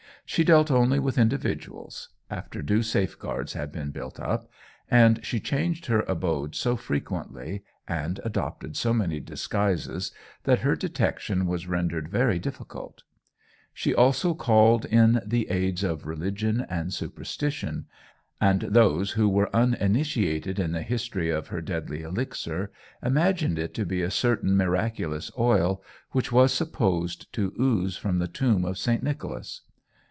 [0.23, 4.49] She dealt only with individuals, after due safeguards had been built up,
[4.89, 10.13] and she changed her abode so frequently, and adopted so many disguises,
[10.45, 13.03] that her detection was rendered very difficult.
[13.73, 17.87] She also called in the aids of religion and superstition,
[18.39, 22.71] and those who were uninitiated in the history of her deadly elixir,
[23.03, 28.29] imagined it to be a certain miraculous oil which was supposed to ooze from the
[28.29, 29.03] tomb of St.
[29.03, 29.63] Nicholas.